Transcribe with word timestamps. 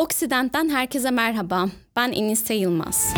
Oksident'ten 0.00 0.68
herkese 0.68 1.10
merhaba. 1.10 1.68
Ben 1.96 2.12
Enise 2.12 2.54
Yılmaz. 2.54 3.14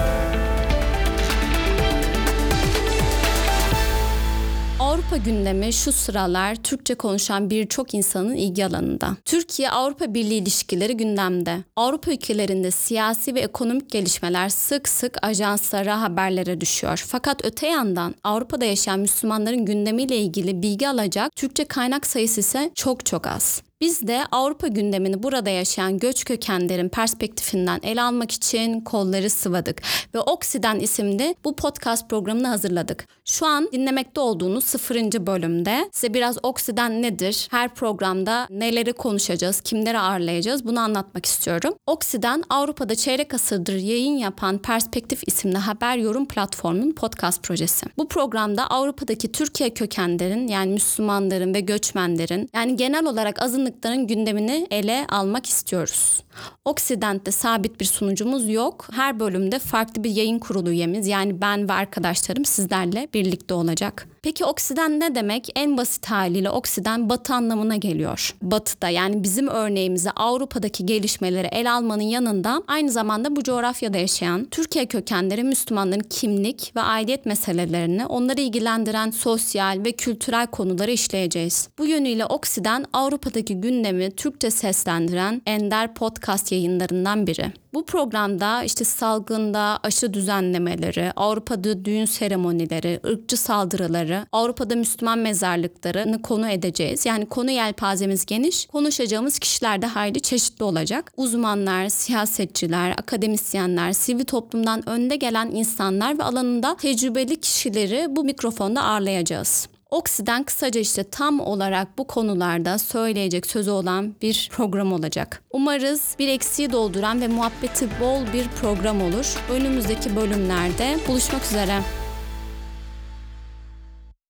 Avrupa 4.80 5.16
gündemi 5.16 5.72
şu 5.72 5.92
sıralar 5.92 6.54
Türkçe 6.54 6.94
konuşan 6.94 7.50
birçok 7.50 7.94
insanın 7.94 8.34
ilgi 8.34 8.66
alanında. 8.66 9.16
Türkiye-Avrupa 9.24 10.14
Birliği 10.14 10.38
ilişkileri 10.38 10.96
gündemde. 10.96 11.64
Avrupa 11.76 12.12
ülkelerinde 12.12 12.70
siyasi 12.70 13.34
ve 13.34 13.40
ekonomik 13.40 13.90
gelişmeler 13.90 14.48
sık 14.48 14.88
sık 14.88 15.24
ajanslara, 15.24 16.00
haberlere 16.00 16.60
düşüyor. 16.60 17.04
Fakat 17.08 17.44
öte 17.44 17.66
yandan 17.66 18.14
Avrupa'da 18.24 18.64
yaşayan 18.64 19.00
Müslümanların 19.00 19.64
gündemiyle 19.64 20.16
ilgili 20.16 20.62
bilgi 20.62 20.88
alacak 20.88 21.36
Türkçe 21.36 21.64
kaynak 21.64 22.06
sayısı 22.06 22.40
ise 22.40 22.70
çok 22.74 23.06
çok 23.06 23.26
az. 23.26 23.62
Biz 23.82 24.06
de 24.06 24.26
Avrupa 24.32 24.66
gündemini 24.66 25.22
burada 25.22 25.50
yaşayan 25.50 25.98
göç 25.98 26.24
kökenlerin 26.24 26.88
perspektifinden 26.88 27.80
ele 27.82 28.02
almak 28.02 28.30
için 28.30 28.80
kolları 28.80 29.30
sıvadık 29.30 29.82
ve 30.14 30.20
Oksiden 30.20 30.80
isimli 30.80 31.34
bu 31.44 31.56
podcast 31.56 32.10
programını 32.10 32.46
hazırladık. 32.46 33.06
Şu 33.24 33.46
an 33.46 33.68
dinlemekte 33.72 34.20
olduğunuz 34.20 34.64
sıfırıncı 34.64 35.26
bölümde 35.26 35.90
size 35.92 36.14
biraz 36.14 36.38
Oksiden 36.42 37.02
nedir, 37.02 37.48
her 37.50 37.74
programda 37.74 38.46
neleri 38.50 38.92
konuşacağız, 38.92 39.60
kimleri 39.60 39.98
ağırlayacağız 39.98 40.64
bunu 40.64 40.80
anlatmak 40.80 41.26
istiyorum. 41.26 41.74
Oksiden 41.86 42.42
Avrupa'da 42.50 42.94
çeyrek 42.94 43.34
asırdır 43.34 43.74
yayın 43.74 44.16
yapan 44.16 44.58
Perspektif 44.58 45.22
isimli 45.26 45.58
haber 45.58 45.96
yorum 45.96 46.26
platformunun 46.26 46.92
podcast 46.92 47.42
projesi. 47.42 47.86
Bu 47.98 48.08
programda 48.08 48.66
Avrupa'daki 48.66 49.32
Türkiye 49.32 49.70
kökenlerin 49.70 50.48
yani 50.48 50.72
Müslümanların 50.72 51.54
ve 51.54 51.60
göçmenlerin 51.60 52.48
yani 52.54 52.76
genel 52.76 53.06
olarak 53.06 53.42
azınlık 53.42 53.71
azınlıkların 53.72 54.06
gündemini 54.06 54.66
ele 54.70 55.06
almak 55.08 55.46
istiyoruz. 55.46 56.22
Oksident'te 56.64 57.30
sabit 57.30 57.80
bir 57.80 57.84
sunucumuz 57.84 58.48
yok. 58.48 58.88
Her 58.92 59.20
bölümde 59.20 59.58
farklı 59.58 60.04
bir 60.04 60.10
yayın 60.10 60.38
kurulu 60.38 60.70
üyemiz 60.70 61.06
yani 61.06 61.40
ben 61.40 61.68
ve 61.68 61.72
arkadaşlarım 61.72 62.44
sizlerle 62.44 63.08
birlikte 63.14 63.54
olacak. 63.54 64.08
Peki 64.24 64.44
oksiden 64.44 65.00
ne 65.00 65.14
demek? 65.14 65.48
En 65.54 65.76
basit 65.76 66.06
haliyle 66.06 66.50
oksiden 66.50 67.08
batı 67.08 67.34
anlamına 67.34 67.76
geliyor. 67.76 68.34
Batıda 68.42 68.88
yani 68.88 69.22
bizim 69.22 69.48
örneğimizi 69.48 70.10
Avrupa'daki 70.10 70.86
gelişmeleri 70.86 71.46
ele 71.46 71.70
almanın 71.70 72.02
yanında 72.02 72.62
aynı 72.66 72.90
zamanda 72.90 73.36
bu 73.36 73.42
coğrafyada 73.42 73.98
yaşayan 73.98 74.44
Türkiye 74.44 74.86
kökenleri 74.86 75.44
Müslümanların 75.44 76.06
kimlik 76.10 76.72
ve 76.76 76.80
aidiyet 76.80 77.26
meselelerini 77.26 78.06
onları 78.06 78.40
ilgilendiren 78.40 79.10
sosyal 79.10 79.84
ve 79.84 79.92
kültürel 79.92 80.46
konuları 80.46 80.90
işleyeceğiz. 80.90 81.68
Bu 81.78 81.86
yönüyle 81.86 82.26
Oksiden 82.26 82.84
Avrupa'daki 82.92 83.60
gündemi 83.60 84.10
Türkçe 84.10 84.50
seslendiren 84.50 85.42
ender 85.46 85.94
podcast 85.94 86.52
yayınlarından 86.52 87.26
biri. 87.26 87.61
Bu 87.74 87.86
programda 87.86 88.64
işte 88.64 88.84
salgında 88.84 89.78
aşı 89.82 90.14
düzenlemeleri, 90.14 91.12
Avrupa'da 91.16 91.84
düğün 91.84 92.04
seremonileri, 92.04 93.00
ırkçı 93.06 93.36
saldırıları, 93.36 94.26
Avrupa'da 94.32 94.76
Müslüman 94.76 95.18
mezarlıklarını 95.18 96.22
konu 96.22 96.48
edeceğiz. 96.48 97.06
Yani 97.06 97.26
konu 97.26 97.50
yelpazemiz 97.50 98.26
geniş. 98.26 98.66
Konuşacağımız 98.66 99.38
kişiler 99.38 99.82
de 99.82 99.86
hayli 99.86 100.20
çeşitli 100.20 100.64
olacak. 100.64 101.12
Uzmanlar, 101.16 101.88
siyasetçiler, 101.88 102.90
akademisyenler, 102.90 103.92
sivil 103.92 104.24
toplumdan 104.24 104.88
önde 104.88 105.16
gelen 105.16 105.50
insanlar 105.50 106.18
ve 106.18 106.22
alanında 106.22 106.76
tecrübeli 106.76 107.40
kişileri 107.40 108.06
bu 108.08 108.24
mikrofonda 108.24 108.82
ağırlayacağız. 108.82 109.68
Oksiden 109.92 110.44
kısaca 110.44 110.80
işte 110.80 111.04
tam 111.04 111.40
olarak 111.40 111.98
bu 111.98 112.06
konularda 112.06 112.78
söyleyecek 112.78 113.46
sözü 113.46 113.70
olan 113.70 114.14
bir 114.22 114.48
program 114.52 114.92
olacak. 114.92 115.42
Umarız 115.50 116.16
bir 116.18 116.28
eksiği 116.28 116.72
dolduran 116.72 117.20
ve 117.20 117.28
muhabbeti 117.28 117.88
bol 118.00 118.22
bir 118.32 118.48
program 118.48 119.02
olur. 119.02 119.36
Önümüzdeki 119.50 120.16
bölümlerde 120.16 120.98
buluşmak 121.08 121.44
üzere. 121.44 121.82